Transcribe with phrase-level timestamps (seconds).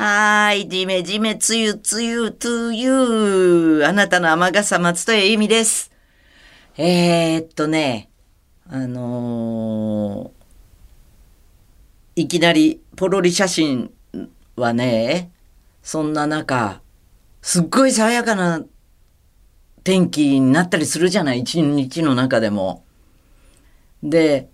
[0.00, 5.90] はーい、じめじめつゆつゆとゆあなたの雨傘松戸谷由美です。
[6.76, 8.08] えー、っとね、
[8.68, 13.90] あのーいきなりポロリ写真
[14.54, 15.32] はね、
[15.82, 16.80] そんな中、
[17.42, 18.64] すっごい爽やかな
[19.82, 22.84] 天気になったりするじゃない、一日の中でも。
[24.04, 24.48] で、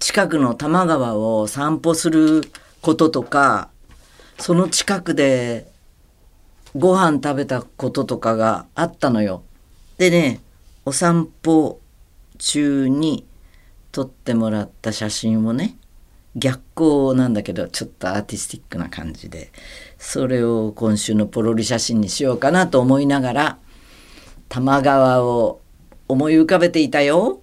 [0.00, 2.42] 近くの多摩川を散歩する
[2.80, 3.68] こととか、
[4.42, 5.70] その近くで
[6.74, 9.44] ご飯食べたこととかがあったのよ。
[9.98, 10.40] でね、
[10.84, 11.80] お散歩
[12.38, 13.24] 中に
[13.92, 15.76] 撮ってもらった写真をね、
[16.34, 19.52] 逆光なんだけど、ちょっとアーティスティックな感じで、
[19.96, 23.58] それを今週のポロリ写真にしようかなと思いながら、
[24.48, 25.60] 多摩川を
[26.08, 27.40] 思い浮かべていたよ。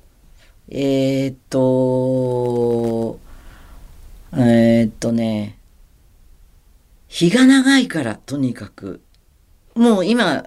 [0.67, 3.19] えー、っと、
[4.33, 5.58] えー、っとね、
[7.09, 9.01] 日が長いからとにかく
[9.75, 10.45] もう今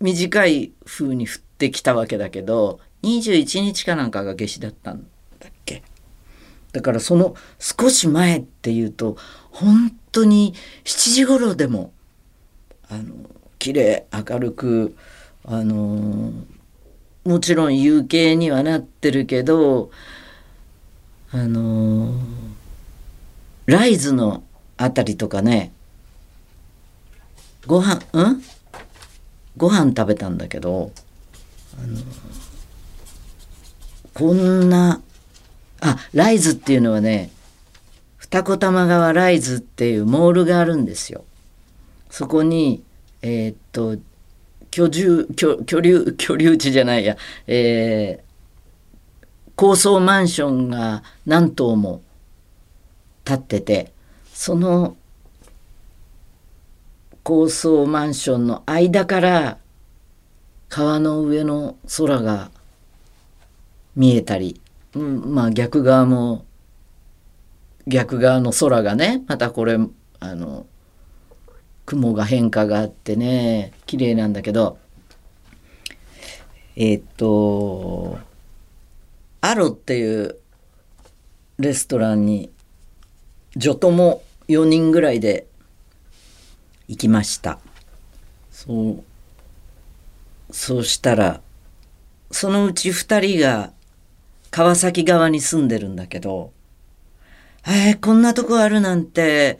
[0.00, 5.06] 短い風に降ってきたわけだけど21日かなんかが夏至だったん
[5.38, 5.82] だっけ。
[6.72, 9.16] だからその少し前っていうと
[9.50, 10.54] 本当に
[10.84, 11.92] 7時頃でも
[12.90, 13.14] あの
[13.58, 14.96] 綺麗明るく
[15.44, 16.32] あの
[17.24, 19.90] もちろん夕景にはなってるけど
[21.30, 22.14] あの
[23.66, 24.42] ライズの
[24.78, 25.72] あたりとかね
[27.66, 28.42] ご飯うん？
[29.56, 30.92] ご飯食べたんだけど
[31.82, 31.98] あの
[34.14, 35.02] こんな
[35.80, 37.30] あライズっていうのはね
[38.16, 41.24] 二子玉川ライズっていうモールがあるんですよ。
[42.10, 42.82] そこに
[43.22, 43.98] えーっと
[44.70, 48.28] 居住居居留居留地じゃないや、えー
[49.56, 52.00] 高層マンションが何棟も
[53.24, 53.90] 建ってて
[54.38, 54.96] その
[57.24, 59.58] 高層マンションの間から
[60.68, 62.52] 川の上の空が
[63.96, 64.60] 見えたり、
[64.94, 66.44] うん、まあ逆側も
[67.88, 69.76] 逆側の空がねまたこれ
[70.20, 70.66] あの
[71.84, 74.78] 雲が変化があってね綺麗なんだけど
[76.76, 78.20] えーっと
[79.40, 80.36] アロっていう
[81.58, 82.52] レストランに
[83.56, 85.46] 女友4人ぐらいで
[86.88, 87.58] 行きました。
[88.50, 89.04] そう。
[90.50, 91.40] そうしたら
[92.30, 93.72] そのうち2人が
[94.50, 96.52] 川崎側に住んでるんだけど
[97.66, 99.58] えー、こんなとこあるなんて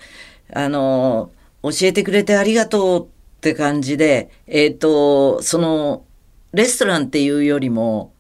[0.52, 1.30] あの
[1.62, 3.08] 教えてくれてありがとうっ
[3.40, 6.04] て感じでえっ、とその
[6.52, 8.12] レストランっていうよりも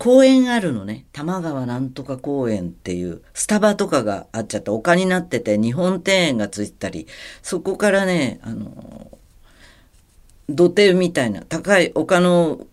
[0.00, 7.06] 公園あるのね多摩川なんとか公園っていうスタバとかがあっちゃって丘になってて日本庭園がついたり
[7.42, 9.10] そこからねあの
[10.48, 12.66] 土手みたいな高い丘の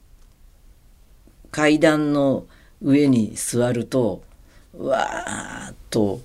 [1.52, 2.46] 階段の
[2.82, 4.24] 上に座ると
[4.78, 6.22] わーっと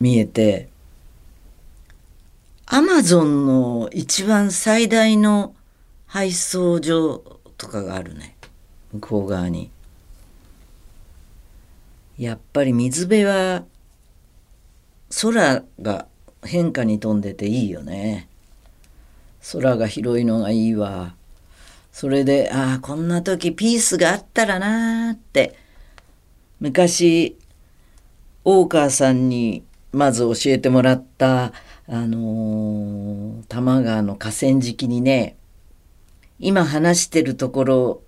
[0.00, 0.68] 見えて
[2.66, 5.54] アマゾンの一番最大の
[6.08, 7.22] 配送所
[7.56, 8.34] とかがあるね
[8.92, 9.70] 向こう側に。
[12.18, 13.64] やっぱり水辺は
[15.22, 16.06] 空が
[16.44, 18.28] 変化に富んでていいよね。
[19.52, 21.14] 空が広いのがいいわ。
[21.92, 25.56] それで、ああ、こんな時ピースがあったらなーって、
[26.60, 27.38] 昔、
[28.44, 31.52] 大川さんにまず教えてもらった、
[31.86, 33.18] あのー
[33.48, 35.36] 多摩川の河川敷にね、
[36.38, 38.02] 今話してるところ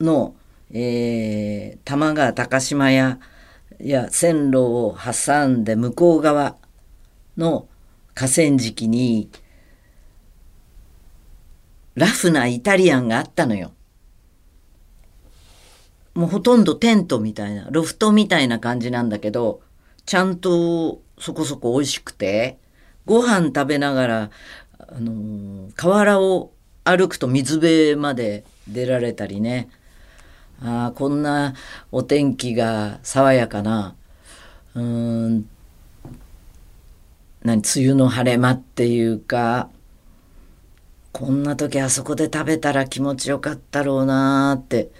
[0.00, 0.34] の、
[0.72, 3.18] えー、多摩川高島屋
[3.88, 6.56] や線路を挟んで向こう側
[7.36, 7.68] の
[8.14, 9.28] 河川敷に
[11.94, 13.72] ラフなイタリアンがあったのよ。
[16.14, 19.62] もうほとんどテントみたいなロフトみたいな感じなんだけど
[20.04, 22.58] ちゃんとそこそこ美味しくて
[23.06, 24.30] ご飯食べながら、
[24.78, 26.52] あの河原を
[26.84, 29.68] 歩くと水辺まで出られたりね
[30.64, 31.54] あこんな
[31.90, 33.96] お天気が爽やかな
[34.74, 35.48] うーん
[37.42, 39.68] 何梅雨の晴れ間っていうか
[41.12, 44.90] こんな時あそこで食べたら気持ちよかったろうなーって、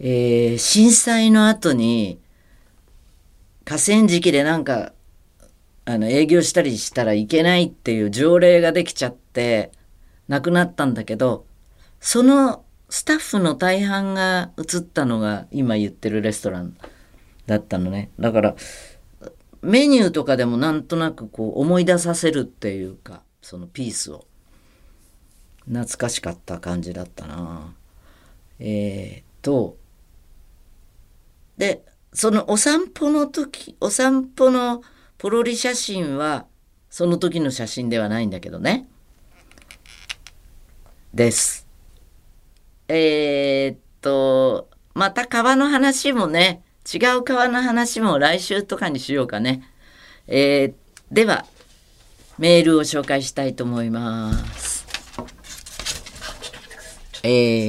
[0.00, 2.18] えー震災の後に
[3.64, 4.92] 河川敷でなんか
[5.84, 9.72] あの営業したりしたらいけないっていう条例ができちゃって
[10.28, 11.46] なくなったんだけど
[12.00, 16.76] そのスタッフの大半が移ったのが今言ってるレストラン
[17.46, 18.10] だったのね。
[18.18, 18.56] だから
[19.62, 24.26] メニューとかでもなんとなくこう思い出させるっていうかそのピースを。
[25.66, 27.72] 懐かしかった感じだったな。
[28.58, 29.76] えー、っと
[31.56, 34.82] でそのお散歩の時お散歩の
[35.16, 36.46] ポロリ写真は
[36.88, 38.88] その時の写真ではないんだけどね。
[41.14, 41.69] です。
[42.92, 46.60] えー、っとまた川の話もね
[46.92, 49.62] 違う川の話も来週とかにしようかね。
[50.26, 51.46] えー、では
[52.38, 54.84] メールを紹介したいと思います。
[57.22, 57.28] え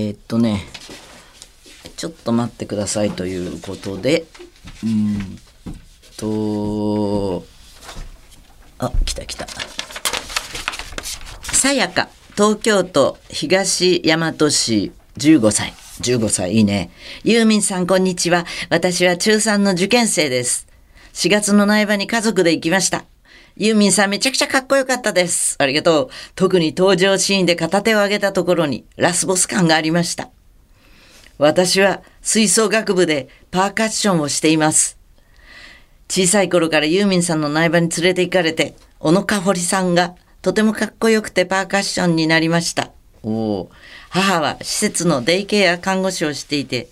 [0.10, 0.66] ー、っとね
[1.98, 4.26] ちょっと待ってくださいということで
[4.84, 5.38] うん
[6.18, 7.46] と
[8.80, 9.46] あ来た来た。
[11.44, 14.92] さやか東京都東大和市
[15.22, 15.74] 15歳。
[16.02, 16.90] 15歳いいね。
[17.24, 18.48] ユーミンさんこんにちは。
[18.72, 20.68] 私は中3の受験生です。
[21.14, 23.06] 4月の苗場に家族で行きました。
[23.56, 25.58] ユーミンさんめちゃくちゃかっこよかったです。
[25.60, 26.10] ありがとう。
[26.34, 30.32] 特に登場シーンで片手を上げたところにラスボス感がありました。
[31.38, 34.98] 私は吹奏楽部でパーカッションをしています。
[36.10, 42.90] 小さい頃からユーミンさんの苗場に連れて行かれて、小野かほりさんがとてもかっこよくてパーカッションになりました。
[43.22, 43.72] おお。
[44.14, 46.90] 母は施設のデイケア看護師をしていて、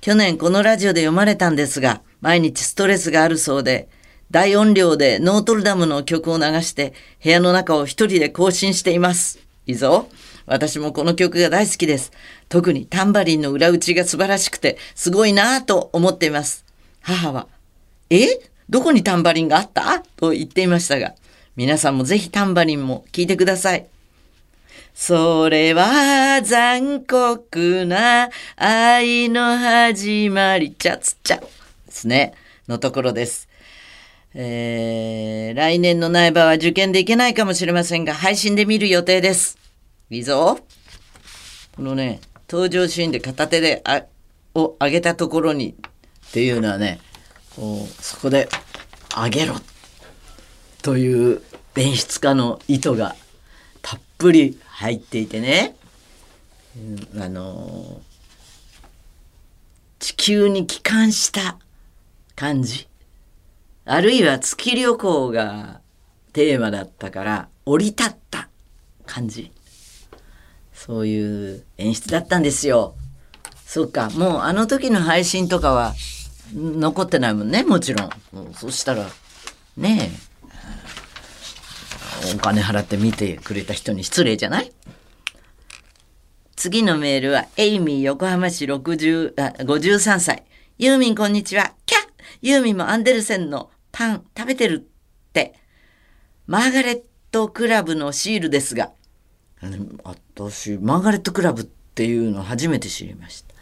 [0.00, 3.86] 去年このラジオで読まれたんですが、毎日ストレスがあるそうで、
[4.30, 9.40] 大音量でノートルダムの曲を流して部屋の中を一人で更新しています。
[9.66, 10.08] いいぞ。
[10.46, 12.12] 私もこの曲が大好きです。
[12.48, 16.64] 特にタンバリンの裏打ちが素晴らしくて、すごいなぁと思っています。
[17.02, 17.46] 母は、
[18.08, 18.40] え？
[18.70, 20.02] どこにタンバリンがあった？
[20.16, 21.14] と言っていましたが、
[21.56, 23.86] 皆さんもぜひタンバリンも聴いてください。
[24.94, 31.46] それは残酷な愛の始まり、ちゃつちゃで
[31.88, 32.34] すね。
[32.68, 33.48] のところです。
[34.34, 39.58] えー、来年の苗場は受験できないかもしれませんが、配信で見る予定です。
[40.10, 40.58] いいぞ。
[41.74, 44.04] このね、登場シーンで片手であ
[44.54, 47.00] を上げたところにっていうのはね、
[47.56, 48.48] こうそこで
[49.14, 49.54] 上げろ
[50.82, 51.42] という
[51.76, 53.16] 演出家の意図が
[54.22, 55.74] ぷり入っていてね、
[57.18, 58.00] あの
[59.98, 61.58] 地球に帰還した
[62.36, 62.86] 感じ
[63.84, 65.80] あるいは月旅行が
[66.32, 68.48] テーマだったから降り立った
[69.06, 69.50] 感じ
[70.72, 72.94] そういう演出だったんですよ。
[73.66, 75.94] そっかもうあの時の配信とかは
[76.54, 78.10] 残ってないもんねもちろん。
[78.54, 79.08] そしたら
[79.76, 80.31] ねえ
[82.34, 84.72] お金払って見てくれた人に失礼じゃない？
[86.56, 90.44] 次のメールは、エイミー横浜市60あ53歳。
[90.78, 91.72] ユーミンこんにちは。
[91.86, 91.98] キャ
[92.40, 95.54] ユーミンもアンデルセンのパン食べてるって。
[96.46, 98.92] マーガレットクラブのシールですが、
[100.04, 103.54] 私、マーガレットクラブっていうの初めて知りました。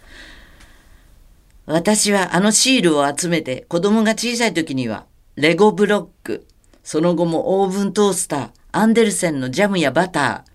[1.67, 6.47] 私はあのシールを集めて子供が小さい時にはレゴブロック、
[6.91, 10.51] その後もオーブントースター、アンデルセンのジャムやバター、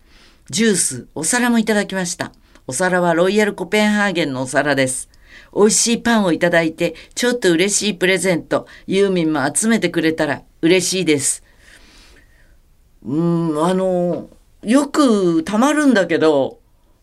[0.49, 2.33] ジュース、お皿もいただきました。
[2.67, 5.09] お皿はロイヤルコペンハーゲンのお皿です。
[5.55, 11.41] 美味しいパンをいただいて、ちょっと嬉しいプレゼント、ユーミンも集めてくれたら嬉しいです。
[13.05, 14.27] うん、あの、
[14.61, 16.59] よくたまるんだけど、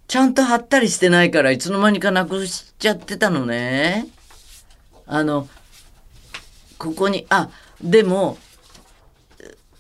[0.09, 4.09] ちゃんと貼ったりしてないからいつの間にかなくしちゃってたのね。
[5.07, 5.49] あの、
[6.77, 7.49] ここに、あ、
[7.83, 8.37] でも、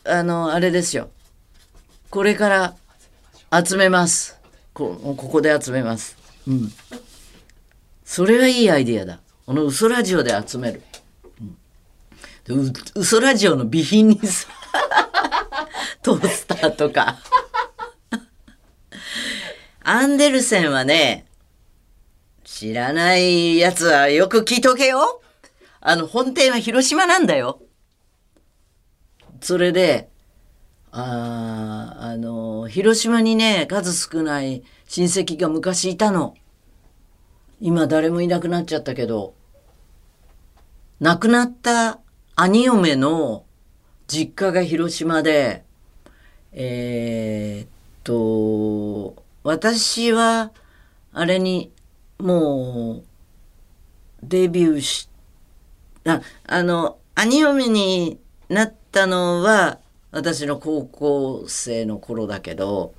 [0.04, 1.10] あの、あれですよ。
[2.10, 2.74] これから
[3.64, 4.38] 集めます。
[4.72, 6.16] こここで集めます。
[6.46, 6.72] うん。
[8.04, 9.20] それはいいアイディアだ。
[9.46, 10.82] この嘘ラジオで集める。
[12.48, 14.48] うん、嘘ラジオの備品にさ、
[16.02, 17.18] トースターとか。
[19.84, 21.26] アンデルセンはね、
[22.44, 25.22] 知らないやつはよく聞いとけよ。
[25.80, 27.60] あの、本店は広島なんだよ。
[29.42, 30.08] それで、
[30.92, 36.36] ああの、広島にね、数少ない親戚が昔いたの。
[37.60, 39.34] 今誰もいなくなっちゃったけど、
[41.00, 41.98] 亡くなった
[42.36, 43.44] 兄嫁の
[44.06, 45.64] 実家が広島で、
[46.52, 47.68] えー、っ
[48.04, 50.52] と、私は、
[51.12, 51.72] あれに、
[52.18, 53.04] もう、
[54.22, 55.08] デビューし、
[56.06, 59.78] あ、あの、兄嫁になったのは、
[60.10, 62.94] 私の高校生の頃だけど、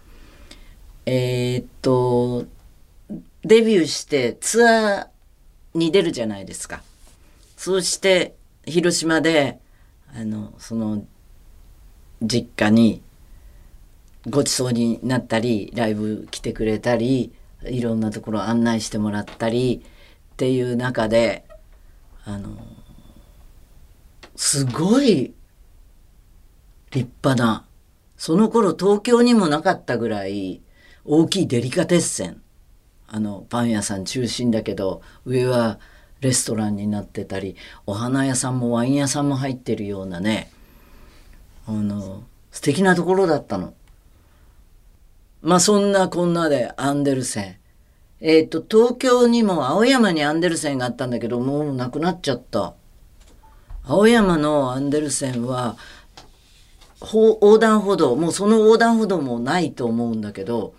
[1.06, 2.46] えー、っと、
[3.44, 6.82] デビューしてツアーに出るじゃないですか。
[7.58, 8.36] そうして、
[8.66, 9.60] 広島で、
[10.16, 11.06] あのその
[12.22, 13.02] 実家に
[14.30, 17.34] ごちそうになったりライブ来てくれたり
[17.64, 19.84] いろんなところ案内してもらったり
[20.34, 21.46] っていう中で
[22.26, 22.56] あの
[24.36, 25.34] すごい
[26.92, 27.66] 立派な
[28.18, 30.62] その頃東京にもなかったぐらい
[31.06, 32.42] 大きいデリカテッセン
[33.08, 35.80] あのパン屋さん中心だけど上は
[36.22, 40.50] レストランになってたりお花屋さんもワイン屋さんも入ってるようなね
[41.68, 43.74] あの素敵なところだったの。
[45.42, 47.56] まあそんなこんなでアンデルセン。
[48.22, 52.75] えっ、と東京にも青山にアンデルセンがあったんだけどもうなくなっちゃった。
[53.86, 55.78] 青山のアンデルセンは
[57.02, 60.74] 横断歩道もうその横断歩道もないと思うんだけど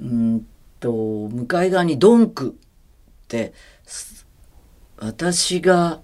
[0.00, 0.46] うん
[0.78, 3.52] と向かい側にドンクって
[4.98, 6.00] 私が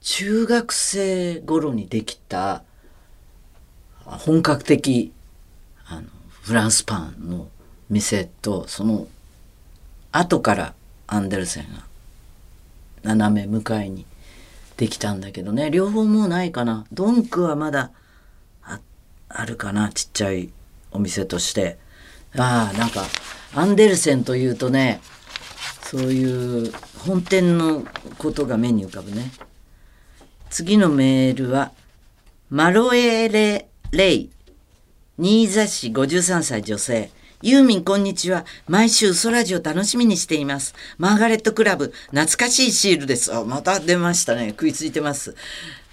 [0.00, 2.62] 中学生頃にできた
[4.04, 5.12] 本格的
[5.86, 6.08] あの
[6.42, 7.48] フランスパンの
[7.88, 9.06] 店とその
[10.12, 10.74] 後から
[11.06, 11.84] アンデルセンが
[13.02, 14.04] 斜め向かいに
[14.76, 15.70] できたんだけどね。
[15.70, 16.84] 両方もうないかな。
[16.92, 17.90] ドンクはまだ
[18.62, 18.80] あ
[19.28, 19.90] あるかな。
[19.90, 20.50] ちっちゃい
[20.90, 21.78] お店として。
[22.36, 23.04] ああなんか
[23.54, 25.00] アンデルセンというとね
[25.82, 26.72] そういう
[27.06, 27.84] 本店の
[28.18, 29.30] ことが目に浮かぶね。
[30.50, 31.72] 次のメールは
[32.50, 34.30] マロエレ・レイ。
[35.16, 37.10] 新座市53歳女性。
[37.42, 38.44] ユーミンこんにちは。
[38.68, 40.74] 毎週ソラジオ楽しみにしています。
[40.98, 43.34] マーガレットクラブ、懐かしいシールです。
[43.34, 44.50] あ、また出ましたね。
[44.50, 45.34] 食いついてます。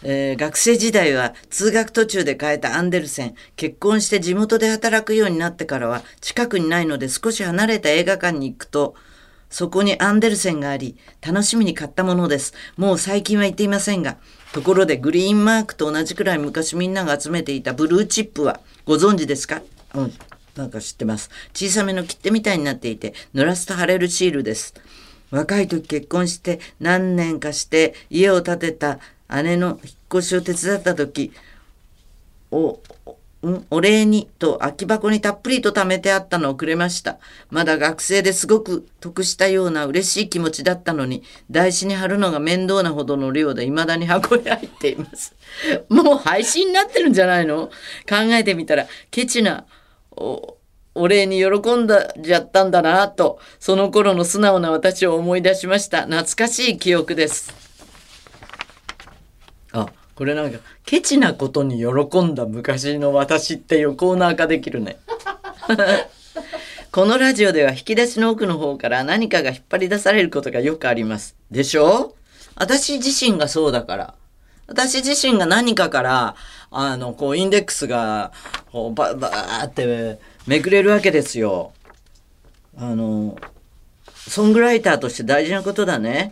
[0.03, 3.36] えー学生時代は通学途中で変えたアンデルセン。
[3.55, 8.95] 結婚して地元で働くようになってからは近くにないので少し離れた映画館に行くと、
[9.50, 12.53] そこにアンデルセンがあり、楽しみに買ったものです。
[12.77, 14.17] もう最近は行っていませんが。
[14.53, 19.62] ところでグリーンマークと同じくらい昔みんなが集めていたブルーチップはご存知ですか？
[19.95, 20.13] うん。
[20.55, 21.29] なんか知ってます。
[21.53, 24.74] 小さめの切手みたいになっていて、濡らすと貼れるシールです。
[25.31, 29.00] 若い時結婚して何年かして家を建てた
[29.43, 31.31] 姉の引っ越しを手伝った時、
[32.51, 32.79] お、
[33.43, 37.17] んお礼にと空き箱にたっぷりと貯めてあったのをくれました。
[37.50, 45.34] まだ学生ですごく得したような嬉しい気持ちだったのに、台紙に貼るのが面倒なほどの量で未だに箱に入っています。
[45.88, 47.67] もう廃止になってるんじゃないの？
[48.08, 49.65] 考えてみたら、ケチな
[50.15, 56.03] お礼に喜んだじゃったんだなと、その頃の素直な私を思い出しました。
[56.03, 57.53] 懐かしい記憶です。
[59.71, 64.97] あ、これなんか、ケチなことに喜んだ昔の私っていうコーナー化できるね。
[66.91, 71.37] このラジオでは引き出しの奥の方から何かが引っ張り出されることがよくあります。
[71.49, 72.15] でしょ？
[72.55, 74.13] 私自身がそうだから。
[74.67, 76.35] 私自身が何かから、
[76.69, 78.31] あの、こう、インデックスが、
[78.71, 81.73] こう、ば、ばーってめくれるわけですよ。
[82.77, 83.37] あの、
[84.15, 86.31] ソングライターとして大事なことだね。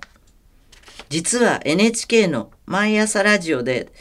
[1.09, 3.91] 実は NHK の毎朝ラジオで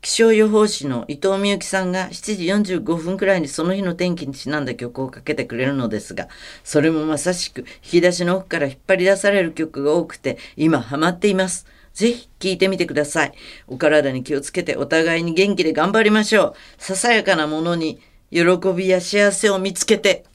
[0.00, 6.28] 気象予報士の伊藤美由紀さんが7時45分くらいにその日の天気にちなんだ曲をかけてくれるのですが、
[6.64, 11.66] それもまさしく引き出しの奥から引っ張り出される曲が多くて、今ハマっています。
[11.96, 13.32] ぜひ聴いてみてください。
[13.66, 16.54] お体に気をつけてお互いに元気で頑張りましょう。
[16.76, 18.00] ささやかなものに
[18.30, 18.42] 喜
[18.76, 20.26] びや幸せを見つけて。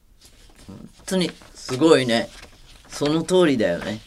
[0.67, 2.29] 本当にすごいね。
[2.87, 3.99] その通りだよね。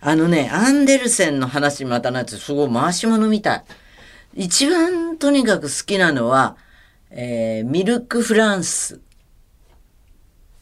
[0.00, 3.64] あのね、アンデルセンの話またなってすごい回し物みたい。
[4.34, 6.56] 一番とにかく好きなのは、
[7.10, 9.00] えーミルクフランス。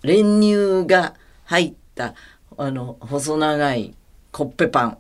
[0.03, 1.15] 練乳が
[1.45, 2.15] 入った、
[2.59, 3.95] あの、細長い
[4.31, 4.99] コッペパン。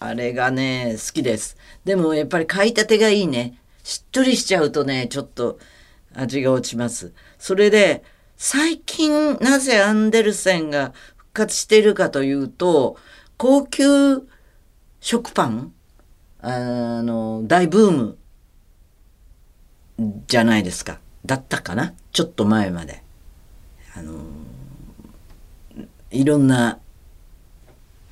[0.00, 1.56] あれがね、好きです。
[1.84, 3.58] でもやっぱり買いたてがいいね。
[3.82, 5.58] しっとりしちゃうとね、ちょっと
[6.14, 7.12] 味が落ちます。
[7.38, 8.04] それで、
[8.36, 12.96] 最近なぜアンデルセンが復活しているかというと、
[13.36, 14.28] 高級
[15.00, 15.72] 食パン
[16.40, 18.18] あの、大ブーム
[20.28, 21.00] じゃないですか。
[21.26, 21.94] だったかな？
[22.12, 23.02] ちょっと前まで。
[23.96, 24.20] あの、
[26.12, 26.78] いろんな、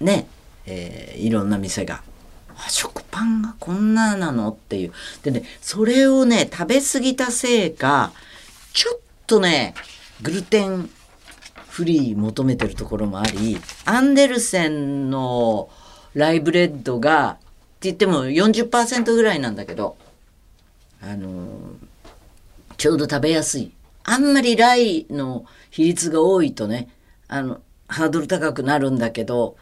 [0.00, 0.26] ね、
[0.66, 2.02] えーいろんな店が。
[2.68, 4.92] 食パンがこんななのっていう。
[5.22, 8.12] でね、それをね、食べ過ぎたせいか、
[8.72, 9.74] ちょっとね、
[10.22, 10.88] グルテン
[11.68, 15.68] フリー求めてるところもあり、アンデルセンの
[16.14, 17.42] ライブレッドが、って
[17.82, 19.96] 言っても40%ぐらいなんだけど、
[21.02, 21.86] あのー
[22.78, 23.72] ちょうど食べやすい。
[24.04, 26.90] あんまりライの比率が多いとね、
[27.26, 29.56] あの、ハードル高くなるんだけど、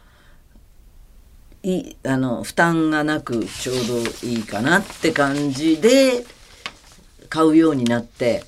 [1.65, 6.23] いあの負担がなくちょうどいいかなって感じで
[7.27, 8.43] 買うようになって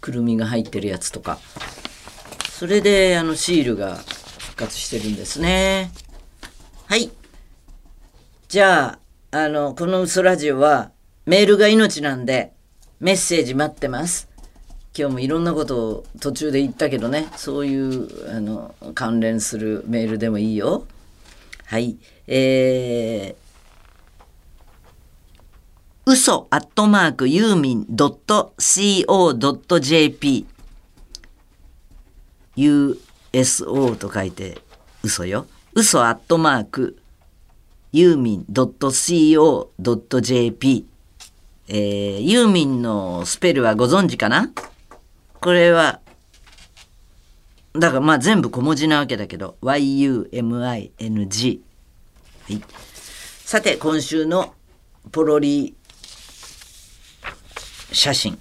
[0.00, 1.38] くるみが入ってるやつとか。
[2.50, 5.90] それであのシールが復活してるんですね。
[6.86, 7.10] はい。
[8.48, 8.98] じゃ
[9.30, 10.90] ああのこの嘘ラジオは
[11.26, 12.54] メールが命なんで
[12.98, 14.30] メッセージ待ってます。
[14.98, 17.28] 今日もいろんなことを途中で言ったけどね。
[17.36, 20.86] そういうあの関連するメールでもいいよ。
[21.66, 21.98] はい。
[22.26, 29.06] えー、嘘アットマークユーミン .co.jp
[32.56, 34.60] USO と書いて
[35.02, 35.46] 嘘よ。
[35.74, 36.96] 嘘アットマーク
[37.92, 39.66] ユーミン .co.jp
[41.68, 44.52] えー、ユーミンのスペルはご存知かな？
[45.40, 46.00] これは、
[47.74, 51.60] だからまあ全部小文字なわけだけど、YUMING。
[52.48, 52.62] はい。
[53.44, 54.54] さて、今週の
[55.10, 55.74] ポロリ
[57.90, 58.38] 写真。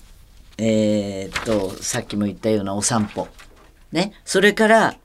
[0.60, 3.28] えー、っと、さっきも言ったようなお散歩。
[3.92, 4.14] ね。
[4.24, 4.96] それから、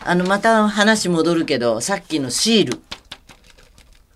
[0.00, 2.80] あの、また話戻るけど、さっきのシール。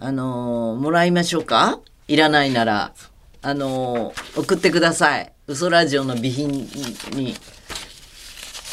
[0.00, 1.78] あのー、もらいましょうか？
[2.08, 2.92] いらないなら、
[3.40, 5.32] あのー、送ってください。
[5.46, 6.64] 嘘ラジオの備品に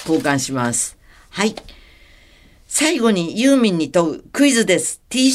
[0.08, 0.98] 交換します。
[1.30, 1.53] はい。
[2.73, 5.01] 最後にユーミンに問うクイズです。
[5.09, 5.29] T、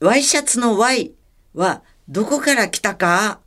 [0.00, 1.12] ワイシャツの Y
[1.54, 3.38] はどこから来たか？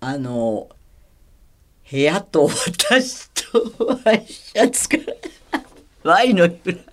[0.00, 0.68] あの、
[1.90, 3.72] 部屋と私と
[4.04, 5.62] ワイシャツから
[6.04, 6.84] Y の由来。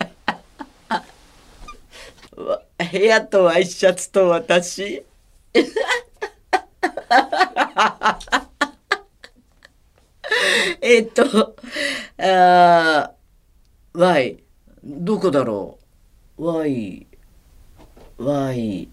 [2.91, 5.03] 部屋とワイシャツと私
[10.79, 11.55] えっと、
[12.19, 12.24] あ、
[15.27, 15.77] どこだろ
[16.38, 17.07] う ?Y、
[18.17, 18.89] Y、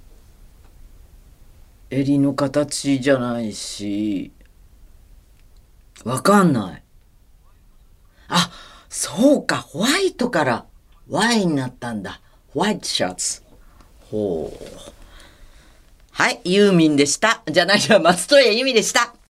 [1.90, 4.32] 襟の形じゃないし、
[6.04, 6.82] わかんない。
[8.26, 8.50] あ、
[8.88, 10.66] そうか、ホワイトから
[11.08, 12.20] Y になったんだ。
[12.52, 13.44] ホワイトシャツ。
[14.10, 14.90] ほう。
[16.10, 17.44] はい、ユーミンでした。
[17.46, 19.13] じゃないや、松任谷由実でした。